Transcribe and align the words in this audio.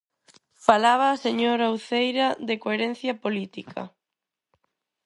Falaba 0.65 1.05
a 1.11 1.21
señora 1.25 1.73
Uceira 1.77 2.27
de 2.47 2.55
coherencia 2.63 3.13
política. 3.23 3.81